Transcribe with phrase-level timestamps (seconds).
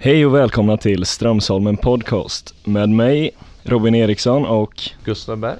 [0.00, 3.30] Hej och välkomna till Strömsholmen Podcast med mig
[3.62, 5.58] Robin Eriksson och Gustav Berg.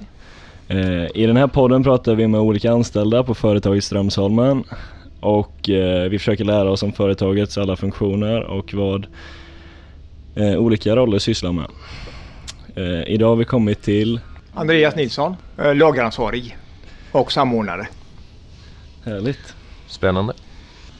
[0.69, 4.65] eh, i den här podden pratar vi med olika anställda på företaget Strömsholmen
[5.21, 9.07] och eh, vi försöker lära oss om företagets alla funktioner och vad
[10.35, 11.71] eh, olika roller sysslar med.
[13.07, 14.21] Idag har vi kommit till,
[14.55, 15.37] Andreas Nilsson,
[15.75, 16.57] lageransvarig
[17.13, 17.89] och samordnare.
[19.05, 19.55] härligt,
[19.87, 20.33] Spännande.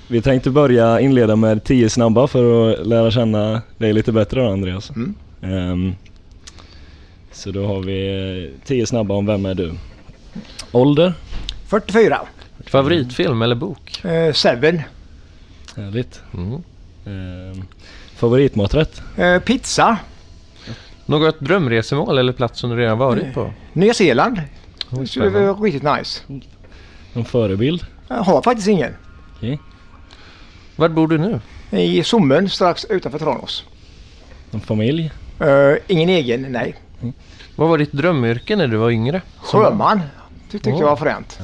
[0.09, 4.49] Vi tänkte börja inleda med 10 snabba för att lära känna dig lite bättre då
[4.51, 4.91] Andreas.
[4.91, 5.15] Mm.
[5.43, 5.95] Ehm,
[7.33, 9.75] så då har vi 10 snabba om vem är du?
[10.73, 11.15] Ålder?
[11.67, 12.21] 44.
[12.67, 14.05] Favoritfilm eller bok?
[14.05, 14.81] Eh, Seven.
[15.77, 16.23] Härligt.
[16.35, 16.63] Mm.
[17.07, 17.65] Ehm,
[18.17, 19.03] favoritmaträtt?
[19.17, 19.99] Eh, pizza.
[21.07, 23.53] Något drömresemål eller plats som du redan varit på?
[23.73, 24.41] Nya Zeeland.
[24.91, 26.23] Oj, Det skulle vara riktigt nice.
[27.13, 27.87] Någon förebild?
[28.09, 28.93] Jag har faktiskt ingen.
[29.37, 29.59] Okej.
[30.79, 31.41] Var bor du nu?
[31.71, 33.65] I Sommen strax utanför Tranås.
[34.51, 35.11] Någon familj?
[35.41, 36.75] Eh, ingen egen, nej.
[37.57, 39.23] Vad var ditt drömyrke när du var yngre?
[39.37, 40.01] Sjöman.
[40.51, 40.81] Tyckte Åh.
[40.81, 41.39] jag var fränt.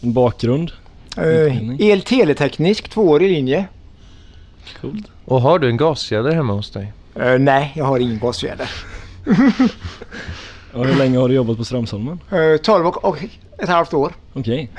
[0.00, 0.72] En bakgrund?
[1.18, 1.78] Uh, Utbildning.
[1.90, 3.66] El-teleteknisk, tvåårig linje.
[4.80, 5.06] Coolt.
[5.24, 6.92] Och har du en gasfjäder hemma hos dig?
[7.14, 8.70] Eh, nej, jag har ingen gasfjäder.
[10.72, 12.20] Och hur länge har du jobbat på Strömsholmen?
[12.32, 13.18] Uh, 12 och, och
[13.58, 14.12] ett halvt år.
[14.32, 14.70] Okej,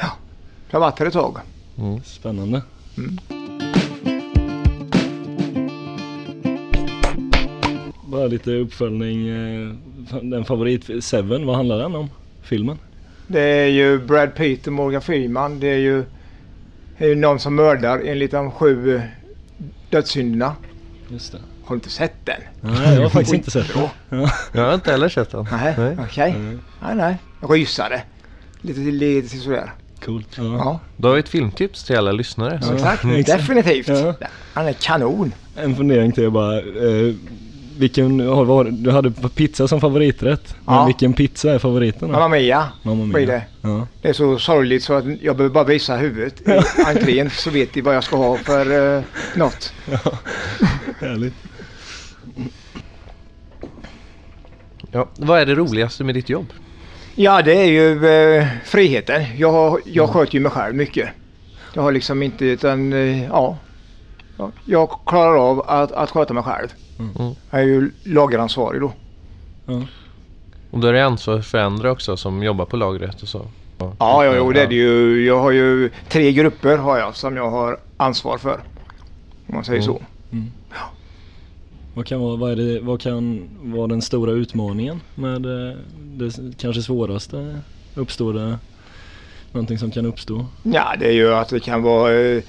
[0.70, 1.38] Jag har varit här ett tag.
[1.78, 2.04] Mm.
[2.04, 2.62] spännande.
[2.98, 3.20] Mm.
[8.12, 9.28] Bara lite uppföljning.
[9.28, 9.74] eh,
[10.22, 12.10] Den favorit Seven, vad handlar den om?
[12.42, 12.78] Filmen?
[13.28, 15.60] Det är ju Brad Pitt och Morgan Freeman.
[15.60, 16.04] Det är ju,
[16.98, 19.02] det är ju någon som mördar enligt de sju eh,
[19.90, 20.56] dödssynderna.
[21.10, 21.38] Just det.
[21.64, 22.42] Har du inte sett den?
[22.62, 23.84] Nej, jag har faktiskt inte sett den.
[24.20, 24.30] Ja.
[24.54, 25.48] Jag har inte heller sett den.
[25.52, 25.98] Nej, Nej.
[26.00, 26.32] okej.
[26.32, 27.16] Mm, Nej, nej.
[27.42, 28.02] Jag rysare.
[28.62, 29.72] Lite, lite sådär.
[30.06, 30.28] Coolt.
[30.38, 30.44] Ja.
[30.44, 32.60] Ja, Då har vi ett filmtips till alla lyssnare.
[32.64, 32.74] Ja.
[32.74, 33.06] exakt.
[33.06, 33.40] exakt.
[33.40, 33.88] Definitivt.
[33.88, 34.14] Ja.
[34.54, 35.32] Han är kanon.
[35.58, 36.58] En fundering till bara.
[36.60, 37.14] Eh,
[37.80, 40.56] vilken, har du hade pizza som favoriträtt.
[40.66, 40.86] Men Ja.
[40.86, 42.14] vilken pizza är favoriten då?
[42.14, 43.14] Mamma Mia Mamma Mia.
[43.14, 43.42] blir det.
[43.62, 43.88] Ja.
[44.02, 46.52] Det är så sorgligt så att jag behöver bara visa huvudet i
[46.86, 49.04] entrén så vet de vad jag ska ha för uh,
[49.36, 49.74] något.
[51.00, 51.34] Härligt.
[54.92, 55.08] Ja.
[55.18, 56.54] Vad är det roligaste med ditt jobb?
[57.16, 59.24] Ja, det är ju eh, friheten.
[59.38, 61.10] Jag, har, jag sköter ju mig själv mycket.
[61.74, 63.58] Jag har liksom inte utan eh, ja.
[64.38, 66.68] Ja, Jag klarar av att, att sköta mig själv.
[67.00, 67.12] Mm.
[67.52, 68.94] Jag är ju lageransvarig då.
[69.66, 69.84] Ja.
[70.72, 73.46] Och då är det ansvar för andra också som jobbar på lagret och så.
[73.78, 75.26] Ja, ja, jo, det är det ju.
[75.26, 78.54] Jag har ju tre grupper har jag som jag har ansvar för.
[79.48, 79.94] Om man säger Mm.
[79.96, 80.02] så.
[81.94, 86.58] Vad kan vara, vad är det, vad kan vara den stora utmaningen med eh, det
[86.58, 87.60] kanske svåraste?
[87.96, 88.58] Uppstår det
[89.52, 90.46] någonting som kan uppstå?
[90.64, 92.44] Ja, det är ju att det kan vara eh,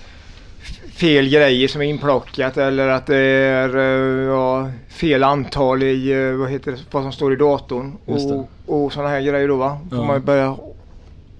[0.92, 6.32] fel grejer som är inplockat eller att det är eh, ja, fel antal i eh,
[6.38, 9.78] vad, heter det, vad som står i datorn och, och sådana här grejer då va.
[9.90, 10.04] Får Ja.
[10.04, 10.56] man börja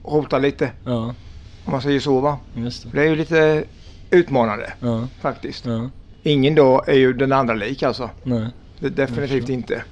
[0.05, 1.15] rota lite Ja,
[1.65, 2.39] om man säger så va.
[2.55, 2.71] det.
[2.93, 3.65] Det är ju lite
[4.11, 5.65] utmanande Ja, faktiskt.
[6.23, 8.11] Ingen dag är ju den andra lik alltså.
[8.23, 8.47] nej,
[8.79, 9.83] Det definitivt inte.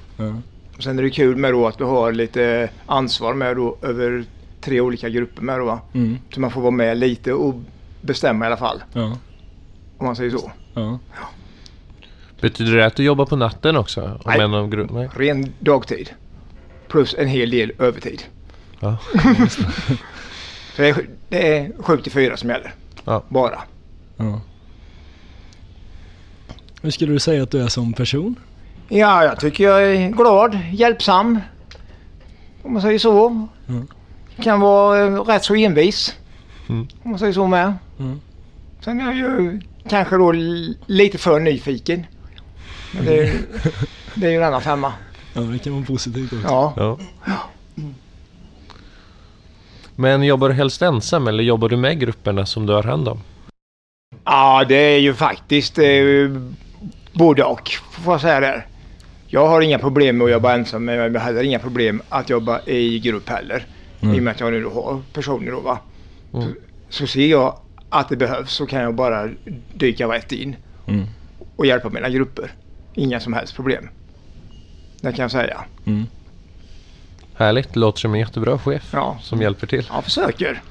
[0.77, 4.25] Och sen är det kul med då att vi har lite ansvar med då över
[4.61, 5.81] tre olika grupper med då va.
[5.95, 7.55] mm, Så man får vara med lite och
[8.09, 8.83] bestämma i alla fall.
[8.93, 9.17] ja,
[9.99, 10.51] Om man säger så.
[10.75, 10.99] ja.
[12.41, 14.03] Betyder det att du jobbar på natten också?
[14.03, 14.41] Om Nej.
[14.41, 15.09] En av gru- Nej.
[15.17, 16.11] Ren dagtid.
[16.89, 18.23] Plus en hel del övertid.
[18.81, 18.97] Ja.
[20.77, 20.97] Så det är,
[21.29, 22.75] det är 7 till 4 som gäller.
[23.05, 23.25] Ja.
[23.29, 23.59] Bara.
[24.17, 24.41] ja.
[26.83, 28.35] Hur skulle du säga att du är som person?
[28.89, 31.39] Ja, jag tycker jag är glad, hjälpsam.
[32.63, 33.47] Om man säger så.
[33.69, 33.87] Mm.
[34.43, 36.17] Kan vara eh, rätt så envis.
[36.69, 36.87] Mm.
[37.03, 37.75] Om man säger så med.
[37.99, 38.21] Mm.
[38.81, 40.33] Sen är jag ju kanske då
[40.87, 42.07] lite för nyfiken.
[42.95, 43.41] Men det, är-
[44.15, 44.93] det är ju en annan femma.
[45.35, 46.47] Ja, det kan vara positivt också.
[46.49, 46.99] Ja.
[47.25, 47.39] Ja.
[49.97, 53.21] Men jobbar du helst ensam eller jobbar du med grupperna som du har hand om?
[54.25, 55.85] Ja, det är ju faktiskt eh,
[57.13, 58.67] både och får jag säga där.
[59.27, 62.31] Jag har inga problem med att jobba ensam men jag har heller inga problem att
[62.31, 63.67] jobba i grupp heller.
[64.01, 64.15] Mm.
[64.15, 65.79] I och med att jag nu har personer då va.
[66.35, 66.55] Mm.
[66.89, 67.59] Så, ser jag
[67.89, 69.29] att det behövs så kan jag bara
[69.75, 71.07] dyka rätt in Mm.
[71.57, 72.51] och hjälpa mina grupper.
[72.95, 73.89] Inga som helst problem.
[75.01, 75.65] Det kan jag säga.
[75.87, 76.07] Mm.
[77.35, 79.87] Härligt, det låter som en jättebra chef Ja, som hjälper till.
[79.93, 80.63] jag försöker.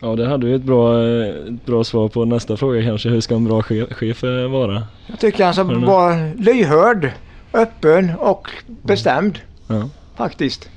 [0.00, 3.08] Ja, det hade ju ett bra, ett bra svar på nästa fråga kanske.
[3.08, 4.86] Hur ska en bra chef, chef eh, vara?
[5.06, 7.10] Jag tycker han ska vara lyhörd,
[7.52, 9.38] öppen och bestämd.
[9.66, 10.68] Ja, Faktiskt.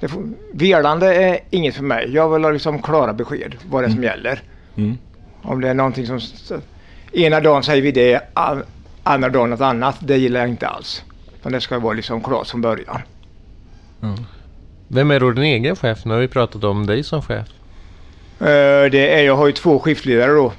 [0.00, 0.10] Det
[0.52, 2.10] velande är inget för mig.
[2.14, 4.42] Jag vill ha liksom klara besked vad det är som gäller.
[4.76, 4.98] mm.
[5.42, 6.20] Om det är någonting som...
[7.12, 8.62] ena dagen säger vi det, an-
[9.02, 9.96] andra dagen något annat.
[10.00, 11.04] Det gillar jag inte alls.
[11.42, 13.00] Men det ska vara liksom klart från början.
[14.88, 16.04] Vem är då din egen chef?
[16.04, 17.46] Nu har vi pratat om dig som chef.
[18.40, 20.52] Eh, Det är, jag har ju två skiftledare då.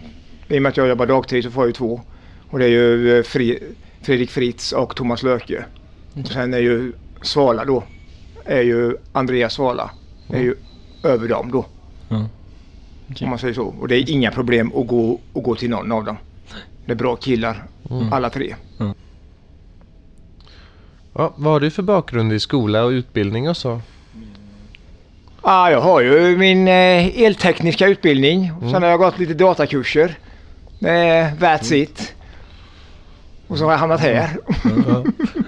[0.47, 2.01] I och med att jag jobbar dagtid så får jag ju två.
[2.49, 3.59] Och det är ju eh, Fri,
[4.01, 5.65] Fredrik Fritz och Thomas Löke.
[6.21, 7.83] Och sen är ju Svala då.
[8.45, 9.91] Är ju Andreas Svala.
[10.29, 10.55] Är ju
[11.03, 11.65] över dem då.
[12.09, 12.25] Ja.
[13.11, 13.25] Okej.
[13.25, 13.65] Om man säger så.
[13.79, 16.17] Och det är inga problem att gå, att gå till någon av dem.
[16.85, 17.63] Det är bra killar
[18.11, 18.55] alla tre.
[21.13, 23.81] Ja, vad har du för bakgrund i skola och utbildning och så?
[25.41, 28.51] Ah, jag har ju min eh, eltekniska utbildning.
[28.59, 30.17] Sen har jag gått lite datakurser.
[30.79, 30.87] Eh,
[31.39, 32.13] that's it.
[33.51, 34.37] Och så har jag hamnat här.
[34.87, 35.03] Ja.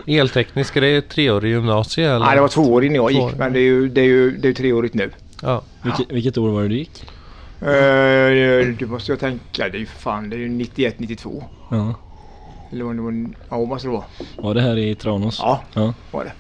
[0.08, 2.26] Elteknisk, är det treårig gymnasie eller?
[2.26, 3.38] Nej, det var två år innan jag gick.
[3.38, 5.12] Men det är ju, det är ju, det är treårigt nu.
[5.42, 5.62] Ja.
[5.84, 7.04] Vilket, vilket år var det du gick?
[7.62, 9.70] Uh, det måste jag tänka.
[9.70, 11.44] Det är ju för fan, det är ju 91, 92.
[11.72, 11.96] Ja.
[12.72, 13.26] Eller vad det var.
[13.50, 14.04] Ja, måste det vara.
[14.38, 15.40] Var det här i Tranås?
[15.42, 15.94] Ja, Ja.
[16.12, 16.32] var det.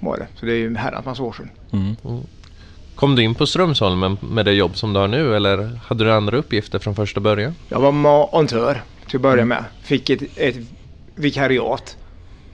[0.00, 0.26] Var det.
[0.34, 1.50] Så det är ju en herrans massa år sedan.
[1.72, 1.96] Mm.
[2.94, 6.12] Kom du in på Strömsholmen med det jobb som du har nu eller hade du
[6.12, 7.54] andra uppgifter från första början?
[7.68, 9.64] Jag var montör till att börja med.
[9.82, 10.56] Fick ett, ett
[11.14, 11.96] vikariat.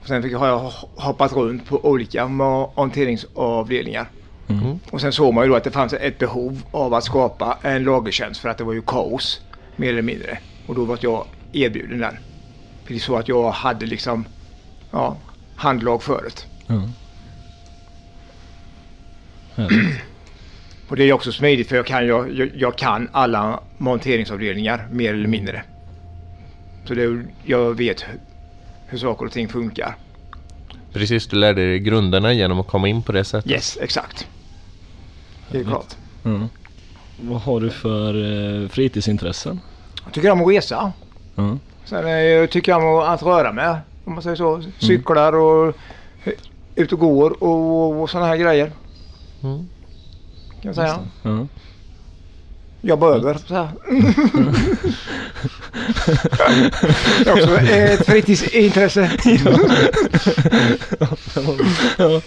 [0.05, 4.09] Sen fick, har jag hoppat runt på olika monteringsavdelningar.
[4.47, 4.79] Mm.
[4.89, 7.83] Och sen såg man ju då att det fanns ett behov av att skapa en
[7.83, 9.41] lagertjänst för att det var ju kaos
[9.75, 10.37] mer eller mindre.
[10.67, 12.17] Och då var jag erbjuden den.
[12.83, 14.25] För det är så att jag hade liksom
[14.91, 15.17] ja,
[15.55, 16.47] handlag förut.
[19.55, 20.01] Härligt.
[20.87, 25.13] Och det är också smidigt för jag kan, jag, jag, jag kan alla monteringsavdelningar mer
[25.13, 25.63] eller mindre.
[26.87, 28.05] Så det, jag vet
[28.87, 29.95] hur, saker och ting funkar.
[30.93, 33.51] Precis, du lärde dig grunderna genom att komma in på det sättet.
[33.51, 34.27] Yes, exakt.
[35.51, 35.95] Det är klart.
[36.23, 36.47] Ja.
[37.21, 38.13] Vad har du för
[38.63, 39.59] eh, fritidsintressen?
[40.03, 40.91] Jag tycker om att resa.
[41.35, 41.57] Ja.
[41.85, 43.77] Sen eh, jag tycker jag om att röra mig.
[44.03, 44.63] Om man säger så.
[44.79, 45.67] Cyklar och
[46.23, 46.33] eh,
[46.75, 48.71] ut och går och, och sådana här grejer.
[49.43, 49.69] Mm.
[50.61, 50.99] Kan jag säga.
[51.23, 51.47] Ja.
[52.81, 53.37] Jobba över.
[53.47, 53.67] Så här.
[57.23, 59.11] det är också ett fritidsintresse.
[61.97, 62.21] ja.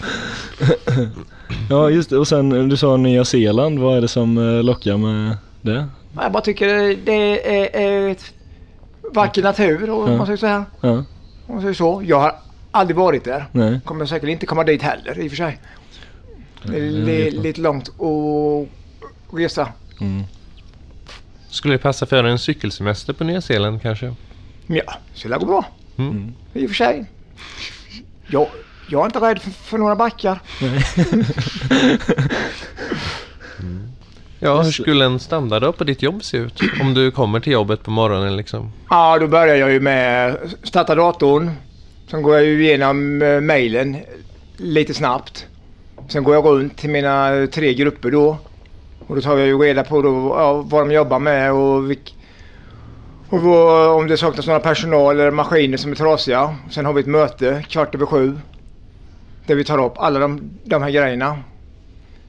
[1.70, 4.96] ja just det och sen du sa Nya Zeeland, vad är det som eh, lockar
[4.96, 5.86] med det?
[6.16, 8.24] Jag bara tycker det är, ett
[9.14, 10.16] vacker natur och Ja.
[10.16, 10.64] man säger så här.
[10.80, 11.04] Ja, Om
[11.54, 12.02] man säger så.
[12.06, 12.34] Jag har
[12.70, 13.46] aldrig varit där.
[13.52, 13.80] nej.
[13.84, 15.58] Kommer säkert inte komma dit heller i och för sig.
[16.64, 18.68] Det är lite långt att
[19.38, 19.68] resa.
[20.00, 20.22] Mm.
[21.50, 24.14] Skulle det passa för en cykelsemester på Nya Zeeland kanske?
[24.66, 25.64] Ja, så det går bra.
[25.98, 26.34] Mm.
[26.54, 27.04] I och för sig.
[28.26, 28.46] Jag,
[28.88, 30.40] jag är inte rädd för, för några backar.
[34.42, 36.60] Ja, hur skulle en standarddag på ditt jobb se ut?
[36.80, 38.72] Om du kommer till jobbet på morgonen liksom.
[38.90, 41.50] Ja, då börjar jag ju med starta datorn.
[42.10, 43.96] Sen går jag ju igenom eh, mejlen
[44.56, 45.46] lite snabbt.
[46.08, 48.38] Sen går jag runt till mina tre grupper då.
[49.10, 52.16] Och då tar jag ju reda på då, ja, vad de jobbar med och, vilk,
[53.28, 56.56] och vad, om det saknas några personal eller maskiner som är trasiga.
[56.70, 58.38] Sen har vi ett möte kvart över sju.
[59.46, 61.38] Där vi tar upp alla de, de här grejerna.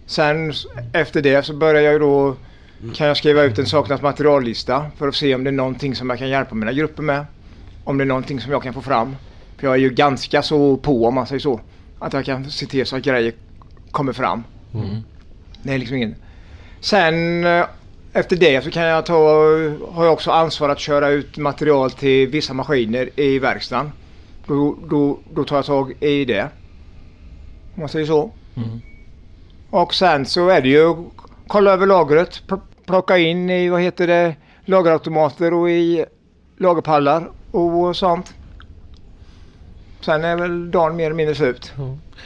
[0.05, 0.53] Sen
[0.93, 2.35] efter det så börjar jag ju då
[2.95, 6.09] kan jag skriva ut en saknas materiallista för att se om det är någonting som
[6.09, 7.25] jag kan hjälpa mina grupper med.
[7.83, 9.15] Om det är någonting som jag kan få fram.
[9.57, 11.61] För jag är ju ganska så på om man säger så.
[11.99, 13.33] Att jag kan se till så att grejer
[13.91, 14.43] kommer fram.
[14.73, 14.97] Mm.
[15.63, 16.15] Det är liksom ingen...
[16.81, 17.65] Sen eh,
[18.13, 19.13] efter det så kan jag ta,
[19.91, 23.91] har jag också ansvar att köra ut material till vissa maskiner i verkstaden.
[24.47, 26.49] Då, då, då tar jag tag i det.
[27.75, 28.31] Om man säger så.
[28.57, 28.81] Mm.
[29.69, 30.95] Och sen så är det ju
[31.47, 34.35] kolla över lagret, pl- plocka in i vad heter det,
[34.65, 36.05] lagerautomater och i
[36.57, 38.33] lagerpallar och sånt.
[40.01, 41.73] Sen är väl dagen mer eller mindre slut.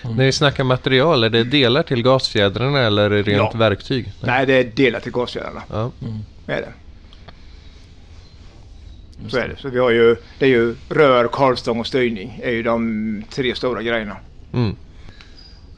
[0.03, 3.59] När vi snackar material, är det delar till gasfjädrarna eller är det rent Ja.
[3.59, 4.11] verktyg?
[4.21, 5.61] Nej, det är delat till gasfjädrarna.
[5.69, 5.91] Ja.
[6.47, 6.73] Är det.
[9.29, 9.55] Så är det.
[9.57, 13.55] Så vi har ju, det är ju rör, korvstång och styrning är ju de tre
[13.55, 14.17] stora grejerna.
[14.53, 14.75] Mm.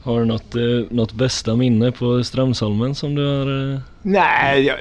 [0.02, 3.72] Har du något, eh, något bästa minne på Strömsholmen som du har?
[3.74, 3.80] Eh...
[4.02, 4.76] Nej, jag,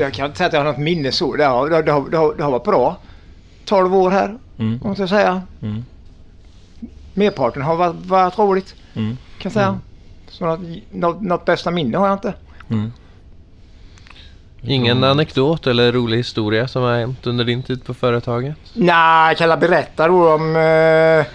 [0.00, 1.36] jag kan inte säga att jag har något minne så.
[1.36, 2.98] Det har, det, har- det, har, det, har, det har varit bra.
[3.64, 4.80] 12 år här, Mm.
[4.84, 5.42] måste jag säga.
[5.62, 5.84] Mm.
[7.14, 9.16] Merparten har varit, varit roligt, Mm.
[9.38, 9.78] kan jag säga.
[10.28, 12.34] Så något, något, något bästa minne har jag inte.
[12.70, 12.92] Mm.
[14.62, 18.54] Ingen anekdot eller rolig historia som har hänt under din tid på företaget?
[18.74, 20.56] Nej, jag kan jag berätta då om...
[20.56, 21.26] Eh,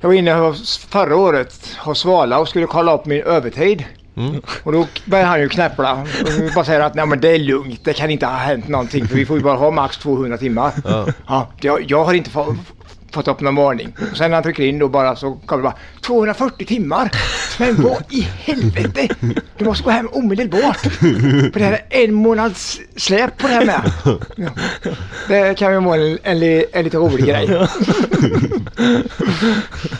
[0.00, 3.84] jag var inne hos, förra året hos Svala och skulle kolla upp min övertid.
[4.16, 4.40] Mm.
[4.62, 7.84] Och då börjar han ju knäppla och bara säger att nej men det är lugnt,
[7.84, 10.72] det kan inte ha hänt någonting för vi får ju bara ha max 200 timmar.
[10.84, 11.06] Ja.
[11.28, 12.56] Ja, jag, jag har inte få,
[13.18, 13.92] fått upp någon varning.
[14.10, 17.10] Och sen när han trycker in då bara så kommer det bara 240 timmar.
[17.58, 19.08] Men vad i helvete!
[19.58, 20.78] Du måste gå hem omedelbart.
[20.78, 23.80] För det här är en månads släp på det här med.
[24.36, 24.48] Ja.
[25.28, 27.46] Det kan ju vara en, en, en lite rolig grej.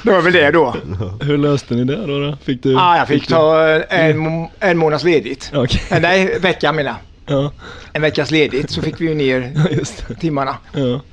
[0.02, 0.74] Det var väl det då.
[1.20, 2.18] Hur löste ni det då?
[2.20, 2.36] då?
[2.44, 2.72] Fick du?
[2.72, 5.52] Ja, jag fick du- ta en, en månads ledigt.
[5.90, 6.94] Eh, Nej, vecka menar.
[7.28, 7.52] Ja,
[7.92, 10.14] En veckas ledigt så fick vi ju ner ja, just det.
[10.14, 10.56] timmarna.
[10.72, 11.00] Ja.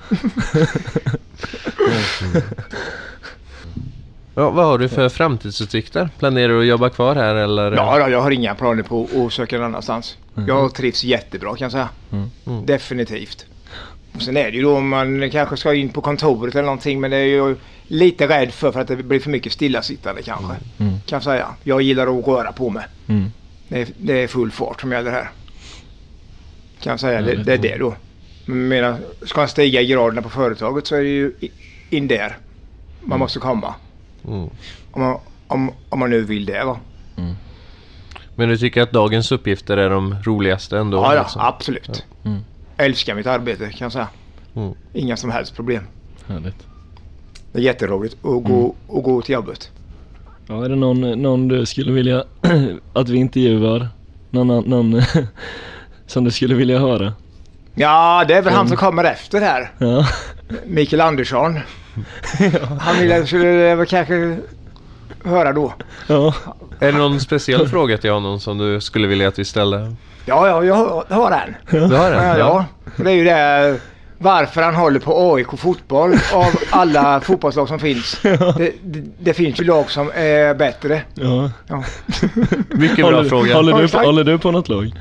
[4.38, 6.10] Ja, vad har du för framtidsutsikter?
[6.20, 7.72] Planerar du att jobba kvar här eller?
[7.72, 10.18] Ja, då, jag har inga planer på att söka någon annanstans.
[10.48, 11.90] Jag trivs jättebra kan jag säga.
[12.12, 12.30] Mm.
[12.46, 12.66] Mm.
[12.66, 13.46] Definitivt.
[14.16, 17.02] Och sen är det ju då om man kanske ska in på kontoret eller någonting
[17.02, 17.56] men det är ju
[17.88, 20.56] lite rädd för, för att det blir för mycket stillasittande kanske.
[20.78, 20.94] Mm.
[21.06, 21.48] Kan jag säga.
[21.64, 22.86] Jag gillar att röra på mig.
[23.08, 23.32] Mm.
[23.68, 25.30] Det är, det är full fart som gäller här.
[26.86, 27.22] Kan jag säga.
[27.22, 27.96] Ja, Det, det- är det då.
[28.46, 31.34] Men menar, ska man stiga i graderna på företaget så är det ju
[31.90, 32.38] in där
[33.02, 33.76] man måste komma.
[34.28, 34.50] Mm.
[34.92, 36.80] Om man, om, om man nu vill det va.
[38.36, 40.98] Men du tycker att dagens uppgifter är de roligaste ändå?
[40.98, 41.42] Ja, ja liksom?
[41.42, 42.06] absolut.
[42.24, 42.40] Mm.
[42.78, 44.08] Älskar mitt arbete kan jag säga.
[44.56, 44.74] Mm.
[44.94, 45.84] Inga som helst problem.
[46.28, 46.68] Härligt.
[47.52, 49.72] Det är jätteroligt att gå, att gå till jobbet.
[50.48, 52.24] Ja, är det någon, någon du skulle vilja
[52.94, 53.88] att vi intervjuar?
[54.30, 55.02] Någon, någon
[56.08, 57.14] som du skulle vilja höra?
[57.76, 58.68] Ja, det är väl han Mm.
[58.68, 59.72] som kommer efter här.
[59.78, 60.08] Ja.
[60.66, 61.60] Mikael Andersson.
[62.80, 64.38] Han vill, skulle jag väl kanske
[65.24, 65.74] höra då.
[66.08, 66.34] Ja.
[66.80, 69.96] Är det någon speciell fråga till honom som du skulle vilja att vi ställde?
[70.26, 71.56] Ja, ja, jag har- en.
[71.72, 72.28] Du har den?
[72.28, 72.66] Ja, ja.
[72.96, 73.80] Det är ju det
[74.18, 78.20] varför han håller på AIK fotboll av alla fotbollslag som finns.
[78.22, 81.02] Det, det, det finns ju lag som är bättre.
[81.14, 81.52] ja.
[81.68, 81.84] Ja.
[82.70, 83.56] Mycket bra håller, fråga.
[83.56, 84.92] Håller Ja, du, på, håller du på något lag?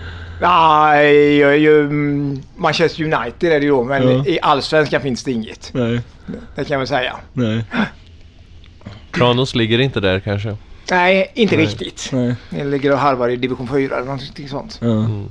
[0.41, 4.25] Nej, jag är ju mm, Manchester United är det ju men Ja.
[4.27, 5.71] i allsvenskan finns det inget.
[5.73, 6.01] Nej.
[6.27, 7.17] Det kan jag väl säga.
[7.33, 7.65] Nej.
[9.15, 10.57] Tranås ligger inte där kanske?
[10.91, 11.67] Nej, inte Nej.
[11.67, 12.11] riktigt.
[12.13, 12.35] Nej.
[12.51, 14.79] Jag ligger och harvar i division 4 eller någonting sånt.
[14.83, 14.87] Ja.
[14.89, 15.25] Mm.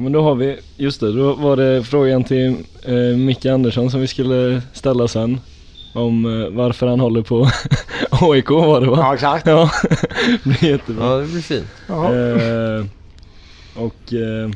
[0.00, 3.90] Ja men då har vi, just det, då var det frågan till eh, Micke Andersson
[3.90, 5.40] som vi skulle ställa sen.
[5.94, 7.48] Om eh, varför han håller på
[8.10, 8.96] AIK var det va?
[8.98, 9.46] Ja, exakt.
[9.46, 11.06] Ja, det blir jättebra.
[11.06, 11.66] Ja, det blir fint.
[11.88, 12.86] Eh,
[13.84, 14.50] och eh,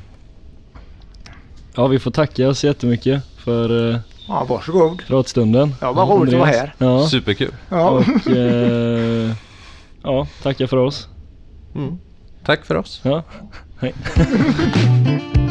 [1.74, 3.98] ja, vi får tacka så jättemycket för eh,
[4.28, 5.02] Ja, varsågod.
[5.06, 5.74] pratstunden.
[5.80, 6.70] Ja, vad roligt att vara Andreas.
[6.78, 6.86] här.
[6.86, 7.54] Ja, Superkul.
[7.68, 7.88] Ja.
[7.90, 9.30] och eh,
[10.02, 11.08] ja, tacka för oss.
[11.74, 11.98] Mm.
[12.44, 13.00] Tack för oss.
[13.04, 13.22] Ja,
[13.80, 13.94] hej.